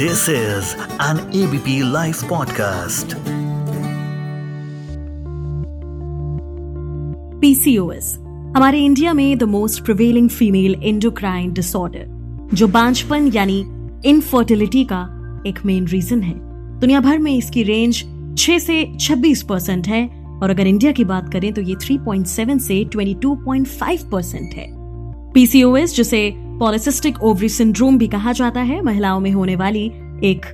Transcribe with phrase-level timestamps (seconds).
[0.00, 3.14] This is an ABP Life podcast.
[7.40, 8.12] PCOS
[8.56, 13.58] हमारे India में the most prevailing female endocrine disorder जो बांझपन यानी
[14.04, 15.02] इनफर्टिलिटी का
[15.46, 16.34] एक मेन रीजन है
[16.80, 18.04] दुनिया भर में इसकी रेंज
[18.38, 20.06] 6 से 26 परसेंट है,
[20.42, 24.66] और अगर इंडिया की बात करें तो ये 3.7 से 22.5 परसेंट है
[25.32, 29.86] पीसीओएस जिसे पॉलिसिस्टिक ओवरी सिंड्रोम भी कहा जाता है। महिलाओं में होने वाली
[30.24, 30.46] एक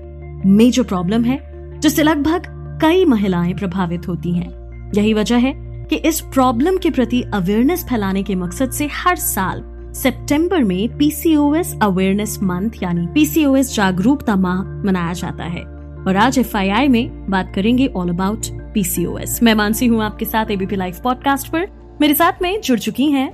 [0.47, 1.39] मेजर प्रॉब्लम है,
[1.81, 2.43] जिससे लगभग
[2.83, 5.53] कई महिलाएँ प्रभावित होती हैं। यही वजह है
[5.85, 9.63] कि इस प्रॉब्लम के प्रति अवेयरनेस फैलाने के मकसद से हर साल
[9.95, 15.63] सितंबर में पीसीओएस अवेयरनेस मंथ यानी पीसीओएस जागरूकता माह मनाया जाता है।
[16.07, 20.77] और आज एफआईआई में बात करेंगे ऑल अबाउट पीसीओएस मैं मानसी हूँ आपके साथ एबीपी
[20.77, 21.67] लाइव पॉडकास्ट पर।
[22.01, 23.31] मेरे साथ में जुड़ चुकी हैं।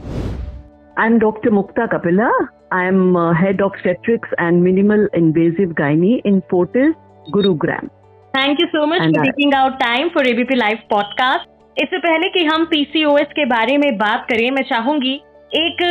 [0.97, 2.31] I'm doctor Mukta Kapila.
[2.71, 6.93] I'm uh, head of obstetrics and minimal invasive gynae in Fortis,
[7.33, 7.89] Gurugram.
[8.37, 11.49] Thank you so much And for I- taking out time for ABP live podcast
[11.83, 15.15] इससे पहले कि हम पीसीओएस के बारे में बात करें मैं चाहूँगी
[15.55, 15.83] एक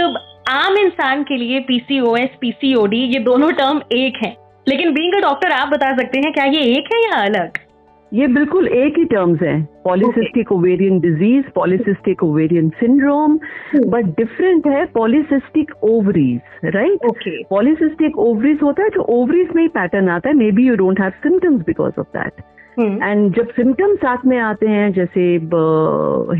[0.50, 4.36] आम इंसान के लिए पीसीओएस पीसीओडी ये दोनों टर्म एक हैं।
[4.70, 7.58] लेकिन बीइंग अ डॉक्टर आप बता सकते हैं क्या ये एक है या अलग?
[8.12, 9.58] ये बिल्कुल एक ही टर्म्स हैं.
[9.84, 13.38] Polycystic ovarian disease polycystic ovarian syndrome
[13.88, 17.06] but different है polycystic ovaries right
[17.50, 20.36] polycystic ovaries होता है जो ओवरीज में ही पैटर्न आता है.
[20.36, 22.42] May be you don't have symptoms because of that
[22.80, 25.22] and जब सिम्टम्स साथ में आते हैं जैसे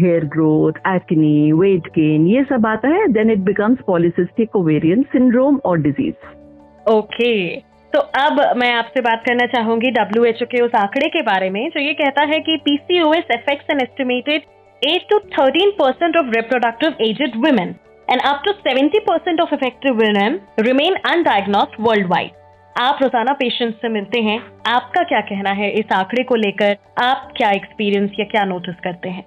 [0.02, 5.60] hair growth acne weight gain ये सब आता है then it becomes polycystic ovarian syndrome
[5.66, 7.34] और डिज़ीज़ ओके
[7.94, 11.50] तो अब मैं आपसे बात करना चाहूँगी डब्ल्यू एच ओ के उस आंकड़े के बारे
[11.50, 14.42] में, जो ये कहता है कि PCOS affects an estimated
[14.82, 17.76] eight to thirteen percent of reproductive aged women
[18.08, 22.38] and up to seventy percent of affected women remain undiagnosed worldwide
[22.76, 26.76] आप रोज़ाना पेशेंट से मिलते हैं। आपका क्या कहना है इस आंकड़े को लेकर?
[27.00, 29.24] आप क्या एक्सपीरियंस या क्या नोटिस करते हैं?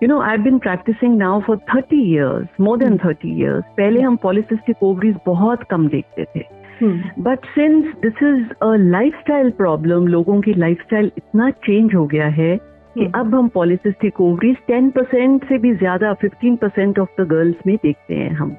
[0.00, 4.16] You know I been practising now for thirty years more than thirty years पहले हम
[4.22, 6.44] पॉलिसिस्टिक ओवरीज बहुत कम देखते थे।
[6.82, 12.56] But since this is a lifestyle problem लोगों की लाइफस्टाइल इतना चेंज हो गया है
[12.56, 17.26] कि हम्म। अब हम पॉलिसिस्टिक ओवरीज 10 परसेंट से भी ज़्यादा 15 परसेंट ऑफ़ द
[17.26, 18.56] गर्ल्स में देखते हैं हम।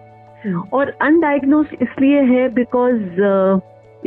[0.74, 3.02] और अनडायग्नोज इसलिए है बिकॉज़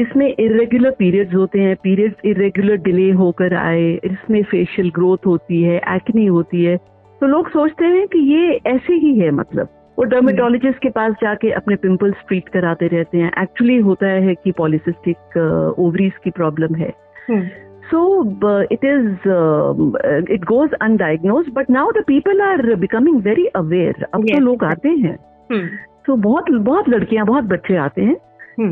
[0.01, 5.81] इसमें इरेगुलर पीरियड्स होते हैं पीरियड्स इरेगुलर डिले होकर आए इसमें फेशियल ग्रोथ होती है
[5.95, 6.77] एक्नी होती है।
[7.21, 9.69] तो लोग सोचते हैं कि ये ऐसे ही है मतलब।
[9.99, 14.53] वो डर्मेटोलॉजिस्ट के पास जाके अपने पिंपल्स ट्रीट कराते रहते हैं। एक्चुअली होता है कि
[14.53, 15.17] पॉलिसिस्टिक
[15.79, 16.93] ओवरीज की प्रॉब्लम है।
[17.95, 23.17] So uh, it is, um, uh, it goes undiagnosed, but now the people are becoming
[23.19, 24.03] very aware.
[24.15, 24.35] अब Yes.
[24.35, 25.17] तो लोग आते हैं।
[26.07, 28.17] तो बहुत बहुत लड़कियाँ बहुत बच्चे आते हैं।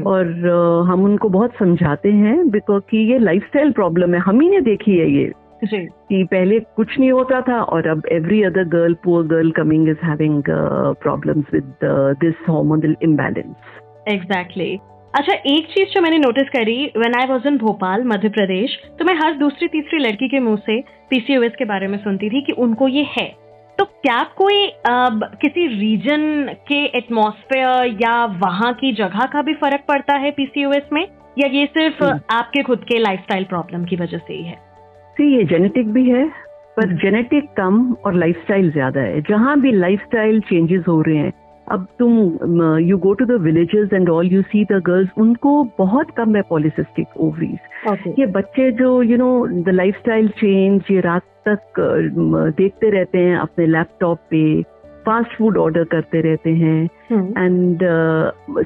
[0.02, 4.48] और uh, हम उनको बहुत समझाते हैं बिकॉज़ कि ये लाइफस्टाइल प्रॉब्लम है। हम ही
[4.48, 5.32] ने देखी है ये।
[5.64, 9.88] जी। कि पहले कुछ नहीं होता था और अब every other girl poor girl coming
[9.88, 10.42] is having
[11.02, 11.72] problems with
[12.20, 13.54] this hormonal imbalance
[14.08, 14.78] exactly
[15.14, 19.04] अच्छा एक चीज़ जो मैंने नोटिस करी when I was in Bhopal Madhya Pradesh तो
[19.04, 20.80] मैं हर दूसरी तीसरी लड़की के मुँह से
[21.10, 23.26] पीसीओएस के बारे में सुनती थी कि उनको ये है।
[23.78, 29.84] तो क्या कोई अब किसी रीजन के एटमॉस्फेयर या वहाँ की जगह का भी फ़र्क
[29.88, 31.06] पड़ता है पीसीओएस में?
[31.38, 32.02] या ये सिर्फ़।
[32.32, 34.67] आपके खुद के लाइफस्टाइल प्रॉब्लम की वजह से ही है?
[35.18, 36.26] सी ये जेनेटिक भी है
[36.76, 41.32] पर जेनेटिक कम और लाइफस्टाइल ज़्यादा है। जहाँ भी लाइफस्टाइल चेंजेस हो रहे हैं
[41.66, 46.10] अब तुम you go to the villages and all you see the girls उनको बहुत
[46.16, 51.22] कम है पॉलिसिस्टिक ओवरीज ओके ये बच्चे जो you know the lifestyle change ये रात
[51.48, 51.80] तक
[52.56, 54.62] देखते रहते हैं अपने लैपटॉप पे
[55.06, 56.82] फास्ट फ़ूड ऑर्डर करते रहते हैं।
[57.38, 57.84] And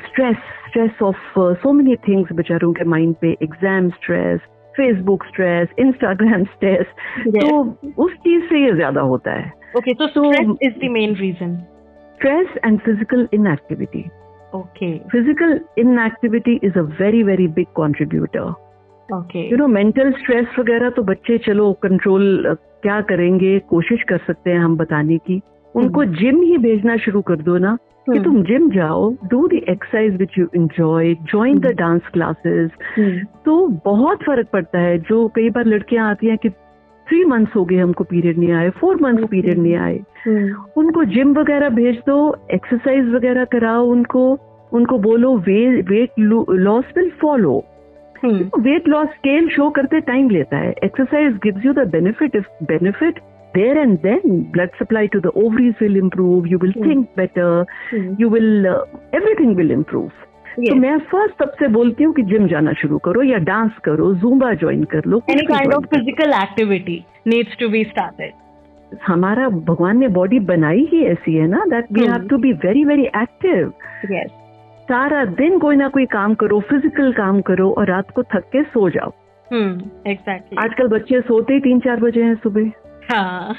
[0.07, 0.37] stress
[0.69, 4.41] stress of so many things बेचारों के माइंड पे exam stress
[4.77, 6.87] Facebook stress Instagram stress
[7.29, 7.61] तो
[8.05, 11.57] उस चीज़ से ये ज़्यादा होता है। ओके तो stress is the main reason
[12.21, 14.05] stress and physical inactivity
[14.55, 18.51] okay physical inactivity is a very very big contributor
[19.09, 24.51] okay you know mental stress वगैरह तो बच्चे चलो कंट्रोल क्या करेंगे कोशिश कर सकते
[24.51, 25.41] हैं हम बताने की।
[25.75, 27.77] उनको जिम ही भेजना शुरू कर दो ना
[28.07, 32.71] कि तुम जिम जाओ do the exercise which you enjoy join the dance classes
[33.45, 36.51] तो बहुत फ़र्क पड़ता है जो कई बार लड़कियाँ आती हैं कि
[37.07, 39.99] थ्री मंथ्स हो गए हमको पीरियड नहीं आए फोर मंथ्स पीरियड नहीं आए।
[40.77, 42.17] उनको जिम वगैरह भेज दो
[42.55, 44.23] एक्सरसाइज वगैरह कराओ उनको
[44.73, 47.63] उनको बोलो way weight loss will follow
[48.25, 53.19] weight loss scale show करते टाइम लेता है। Exercise gives you the benefit if benefit
[53.55, 56.89] there and then blood supply to the ovaries will improve you will Hmm.
[56.89, 57.49] think better
[57.93, 58.11] mm.
[58.25, 58.83] you will uh,
[59.21, 60.13] everything will improve.
[60.59, 60.69] Yes.
[60.69, 64.53] तो मैं first सबसे बोलती हूँ कि gym जाना शुरू करो या डांस करो जूम्बा
[64.63, 70.09] ज्वाइन कर लो any kind of physical activity needs to be started हमारा भगवान ने
[70.19, 73.73] बॉडी बनाई ही ऐसी है ना that we have to be very very active
[74.91, 78.63] सारा दिन कोई ना कोई काम करो फ़िज़िकल काम करो और रात को थक के
[78.63, 79.13] सो जाओ।
[79.51, 82.71] एग्जैक्टली आजकल बच्चे सोते ही तीन चार बजे हैं सुबह।
[83.13, 83.55] हाँ।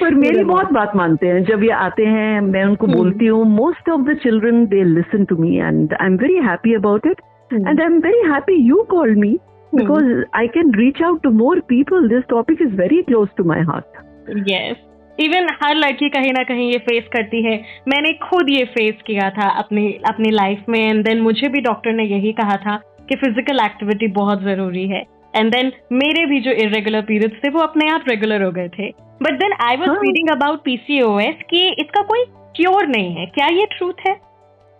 [0.00, 3.44] पर मेरी बहुत बात मानते हैं। जब ये आते हैं मैं उनको हम्म। बोलती हूँ
[3.50, 7.20] most of the children they listen to me and I am very happy about it
[7.50, 9.38] and I am very happy you call me
[9.72, 13.62] because I can reach out to more people this topic is very close to my
[13.70, 14.04] heart
[14.50, 14.76] yes
[15.18, 17.56] even हर लड़की कहीं ना कहीं ये face करती है।
[17.88, 21.92] मैंने खुद ये फेस किया था अपनी अपनी लाइफ में एंड देन मुझे भी डॉक्टर
[21.92, 22.76] ने यही कहा था
[23.08, 25.02] कि फ़िज़िकल एक्टिविटी बहुत ज़रूरी है।
[25.36, 28.88] एंड देन मेरे भी जो इरेगुलर पीरियड्स थे वो अपने आप रेगुलर हो गए थे.
[29.22, 29.88] But then I was.
[29.98, 32.24] Reading about PCOS कि इसका कोई
[32.56, 33.26] क्योर नहीं है.
[33.26, 34.14] क्या ये ट्रूथ है?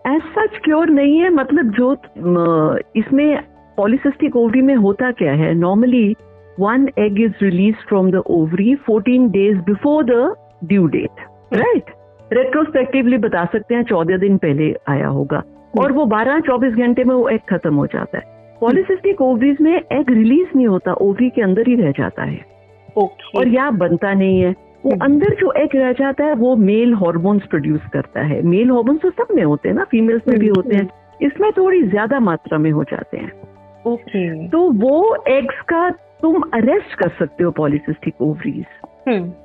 [0.05, 1.93] एज सच क्योर नहीं है मतलब जो
[2.95, 3.39] इसमें
[3.77, 5.53] पॉलिसिस्टिक ओवरी में होता क्या है?
[5.55, 6.15] Normally
[6.59, 10.33] one egg is release from the ovary 14 days before the
[10.63, 11.19] due date
[11.53, 11.91] right
[12.31, 15.43] retrospectively बता सकते हैं चौदह दिन पहले आया होगा।
[15.79, 20.09] और वो 12-24 घंटे में वो एग खत्म हो जाता है। पॉलिसिस्टिक ओवरीज में एग
[20.09, 22.39] रिलीज़ नहीं होता ओवरी के अंदर ही रह जाता है।
[22.97, 24.51] ओके और यहाँ बनता नहीं है।
[24.85, 28.69] वो हम्म। अंदर जो एग रह जाता है वो मेल हॉर्मोन्स प्रोड्यूस करता है। मेल
[28.69, 30.89] हॉर्मोन्स तो सब में होते हैं ना फीमेल्स में भी होते हैं।
[31.21, 33.31] इसमें थोड़ी ज़्यादा मात्रा में हो जाते हैं।
[33.85, 35.89] ओके तो वो एग्स का
[36.21, 38.65] तुम अरेस्ट कर सकते हो पॉलिसिस्टिक ओवरीज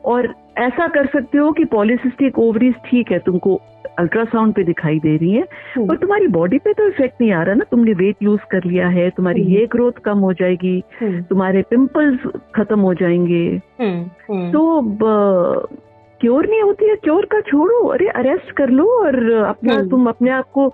[0.04, 3.60] और ऐसा कर सकते हो कि पॉलिसिस्टिक ओवरीज ठीक है तुमको
[3.98, 7.42] अल्ट्रासाउंड पे दिखाई दे रही है हम्म। और तुम्हारी बॉडी पे तो इफ़ेक्ट नहीं आ
[7.42, 10.82] रहा ना तुमने वेट लूज कर लिया है तुम्हारी हम्म। हेयर ग्रोथ कम हो जाएगी
[11.00, 13.44] हम्म तुम्हारे पिंपल्स खत्म हो जाएँगे
[13.80, 15.68] हम्म हम्म तो
[16.20, 20.08] क्योर नहीं होती है क्योर का छोड़ो अरे अरेस्ट कर लो और अपना हम्म। तुम
[20.08, 20.68] अपने आप को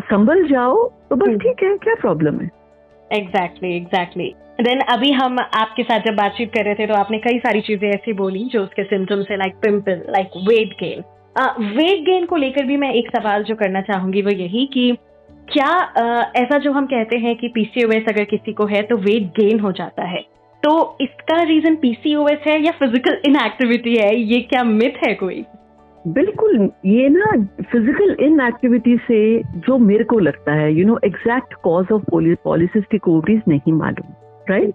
[0.00, 2.50] संभल जाओ तो बस हम्म। ठीक है क्या प्रॉब्लम है
[3.10, 7.38] एग्जैक्टली एग्जैक्टली देन अभी हम आपके साथ जब बातचीत कर रहे थे तो आपने कई
[7.38, 11.02] सारी चीज़ें ऐसी बोली जो उसके सिम्टम्स है like pimple like weight gain
[11.76, 14.96] weight gain को लेकर भी मैं एक सवाल जो करना चाहूँगी वो यही कि
[15.48, 15.70] क्या
[16.36, 19.72] ऐसा जो हम कहते हैं कि पीसीओएस अगर किसी को है तो वेट गेन हो
[19.72, 20.20] जाता है?
[20.62, 24.14] तो इसका रीजन पीसीओएस है या फ़िज़िकल इनएक्टिविटी है?
[24.16, 25.44] ये क्या मिथ है कोई?
[26.04, 27.30] बिल्कुल, ये ना
[27.62, 29.18] फ़िज़िकल इनएक्टिविटी से
[29.58, 32.02] जो मेरे को लगता है you know exact cause of
[32.44, 34.14] polycystic ovaries नहीं मालूम।
[34.50, 34.74] Right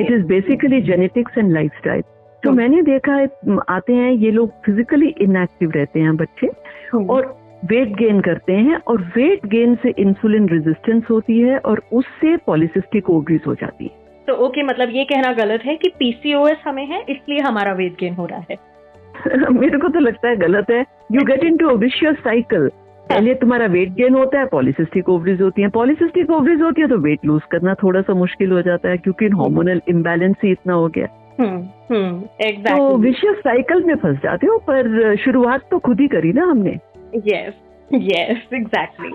[0.00, 2.02] it is basically genetics and lifestyle
[2.42, 3.28] तो। मैंने देखा है
[3.68, 6.48] आते हैं ये लोग फिजिकली इनएक्टिव रहते हैं बच्चे
[6.96, 7.26] और
[7.64, 13.10] वेट गेन करते हैं और वेट गेन से इंसुलिन रेजिस्टेंस होती है और उससे पॉलिसिस्टिक
[13.10, 17.04] ओवरीज हो जाती है। तो ओके मतलब ये कहना गलत है कि पीसीओएस हमें है
[17.08, 18.56] इसलिए हमारा वेट गेन हो रहा है।
[19.52, 22.70] मेरे को तो लगता है गलत है। You get into vicious cycle
[23.10, 26.98] पहले तुम्हारा वेट गेन होता है पॉलिसिस्टिक ओवरीज होती है। पॉलिसिस्टिक ओवरीज होती है तो
[26.98, 30.88] वेट लूज करना थोड़ा सा मुश्किल हो जाता है क्योंकि हार्मोनल इम्बैलेंस ही इतना हो
[30.88, 31.06] गया।
[31.40, 31.58] हम्म
[31.90, 36.44] हम्म तो एग्जैक्टली साइकिल में फंस जाते हो पर शुरुआत तो खुद ही करी ना
[36.44, 36.78] हमने।
[37.26, 37.54] यस
[37.90, 39.08] यस एग्जैक्टली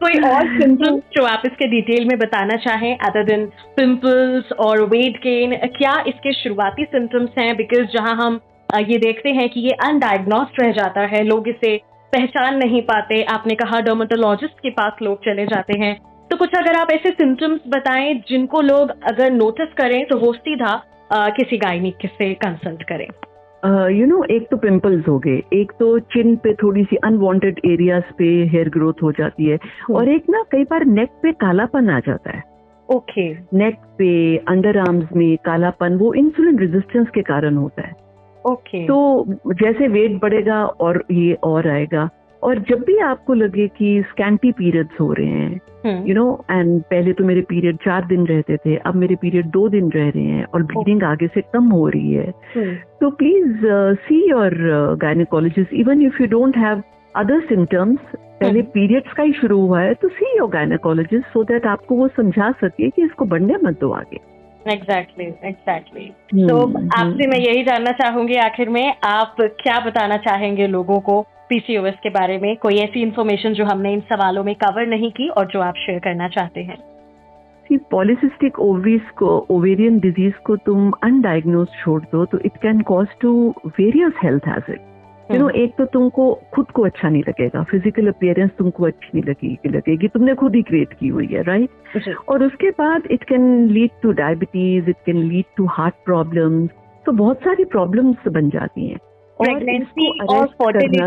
[0.00, 3.46] कोई और सिम्टम्स जो आप इसके डिटेल में बताना चाहें अदर देन
[3.76, 7.56] पिंपल्स और वेट गेन क्या इसके शुरुआती सिम्टम्स हैं?
[7.56, 8.40] बिकॉज़ जहाँ हम
[8.80, 11.76] ये देखते हैं कि ये अनडायग्नोस्ड रह जाता है लोग इसे
[12.12, 15.96] पहचान नहीं पाते। आपने कहा डर्मेटोलॉजिस्ट के पास लोग चले जाते हैं।
[16.30, 20.82] तो कुछ अगर आप ऐसे सिम्टम्स बताएँ जिनको लोग अगर नोटिस करें तो वो सीधा
[21.12, 23.08] अ, किसी गायनिक से कंसल्ट करें।
[23.90, 26.84] You uh, know you know, एक तो पिंपल्स हो गए। एक तो चिन पे थोड़ी
[26.84, 29.58] सी अनवांटेड एरियाज़ पे हेयर ग्रोथ हो जाती है।
[29.90, 32.42] और एक ना कई बार नेक पे कालापन आ जाता है।
[32.90, 33.54] ओके। okay.
[33.54, 38.05] नेक पे अंडर आर्म्स में कालापन वो इंसुलिन रेजिस्टेंस के कारण होता है।
[38.46, 39.24] ओके तो
[39.54, 42.08] जैसे वेट बढ़ेगा और ये और आएगा।
[42.42, 46.80] और जब भी आपको लगे कि स्कैंटी पीरियड्स हो रहे हैं हम्म, यू नो एंड
[46.82, 50.24] पहले तो मेरे पीरियड चार दिन रहते थे अब मेरे पीरियड दो दिन रह रहे
[50.24, 53.66] हैं और ब्लीडिंग आगे से कम हो रही है। हम्म, तो please
[54.04, 54.54] see your
[55.02, 56.82] gynaecologist even if you don't have
[57.14, 61.44] other symptoms पहले हम्म। पीरियड्स का ही शुरू हुआ है तो see your gynaecologist so
[61.44, 64.20] that आपको वो समझा सके कि इसको बढ़ने मत दो आगे।
[64.68, 66.08] एग्जैक्टली एग्जैक्टली
[66.48, 66.56] तो
[66.98, 72.10] आपसे मैं यही जानना चाहूँगी आखिर में आप क्या बताना चाहेंगे लोगों को पीसीओएस के
[72.10, 72.56] बारे में?
[72.56, 75.98] कोई ऐसी इन्फॉर्मेशन जो हमने इन सवालों में कवर नहीं की और जो आप शेयर
[75.98, 76.76] करना चाहते हैं?
[77.66, 83.06] सी पॉलिसिस्टिक ओवरीज को ओवेरियन डिज़ीज़ को तुम अनडायग्नोज छोड़ दो तो it can cause
[83.20, 83.32] to
[83.66, 84.80] various health hazard
[85.30, 89.22] you know एक तो तुमको खुद को अच्छा नहीं लगेगा। फ़िज़िकल अपियरेंस तुमको अच्छी नहीं
[89.24, 93.66] लगेगी लगेगी। तुमने खुद ही क्रिएट की हुई है राइट और उसके बाद it can
[93.68, 96.70] lead to diabetes it can lead to heart problems
[97.06, 98.98] तो बहुत सारी प्रॉब्लम्स बन जाती हैं।
[99.40, 99.48] और
[100.28, 100.46] और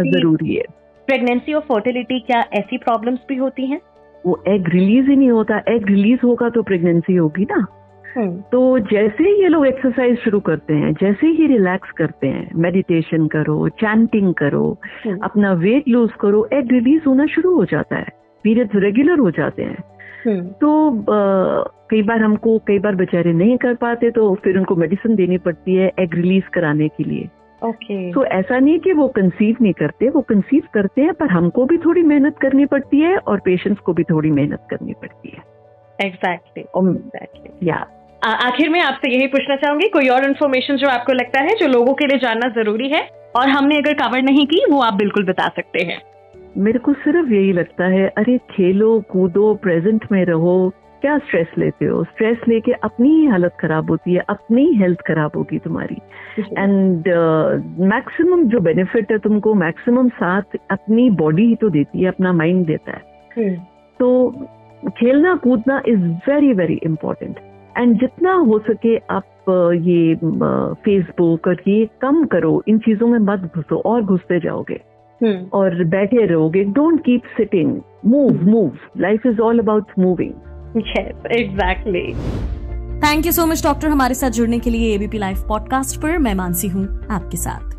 [0.06, 0.64] ज़रूरी है।
[1.08, 3.80] प्रेगनेंसी और फर्टिलिटी क्या ऐसी प्रॉब्लम्स भी होती हैं?
[4.26, 7.66] वो एग रिलीज़ ही नहीं होता। एग रिलीज़ होगा तो प्रेगनेंसी होगी ना।
[8.18, 13.28] तो जैसे ही ये लोग एक्सरसाइज शुरू करते हैं जैसे ही रिलैक्स करते हैं मेडिटेशन
[13.28, 18.08] करो चैंटिंग करो हम्म, अपना वेट लूज करो एग रिलीज़ होना शुरू हो जाता है
[18.44, 19.84] पीरियड्स रेगुलर हो जाते हैं।
[20.26, 21.06] हम्म, तो
[21.90, 25.76] कई बार हमको कई बार बेचारे नहीं कर पाते तो फिर उनको मेडिसिन देनी पड़ती
[25.76, 27.30] है एग रिलीज़ कराने के लिए।
[27.62, 31.66] ओके तो ऐसा नहीं कि वो कंसीव नहीं करते वो कंसीव करते हैं पर हमको
[31.66, 35.44] भी थोड़ी मेहनत करनी पड़ती है और पेशेंट्स को भी थोड़ी मेहनत करनी पड़ती है।
[36.00, 37.86] एग्जैक्टली एग्जैक्टली या
[38.22, 41.94] आखिर में आपसे यही पूछना चाहूँगी कोई और इन्फॉर्मेशन जो आपको लगता है जो लोगों
[41.94, 43.02] के लिए जानना ज़रूरी है?
[43.36, 46.02] और हमने अगर कवर नहीं की वो आप बिल्कुल बता सकते हैं।
[46.58, 51.86] मेरे को सिर्फ़ यही लगता है अरे खेलो कूदो प्रेजेंट में रहो क्या स्ट्रेस लेते
[51.86, 52.04] हो?
[52.04, 55.98] स्ट्रेस लेके अपनी ही हालत खराब होती है अपनी ही हेल्थ खराब होगी तुम्हारी।
[56.58, 57.08] एंड
[57.88, 62.66] मैक्सिमम जो बेनिफिट है तुमको मैक्सिमम साथ अपनी बॉडी ही तो देती है अपना माइंड
[62.66, 63.02] देता है।
[63.38, 63.56] हम्म,
[64.00, 64.32] तो
[64.90, 67.40] खेलना कूदना is very very important
[67.78, 69.26] and जितना हो सके आप
[69.84, 70.16] ये
[70.86, 74.80] फेसबुक और ये कम करो। इन चीज़ों में मत घुसो और घुसते जाओगे।
[75.22, 80.78] हम्म, और बैठे रहोगे। Don't keep sitting move move life is all about moving
[81.32, 82.14] exactly
[83.00, 86.34] thank you so much doctor हमारे साथ जुड़ने के लिए एबीपी लाइव पॉडकास्ट पर। मैं
[86.36, 87.78] मानसी हूँ आपके साथ।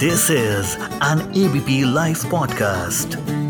[0.00, 3.43] This is an ABP live podcast.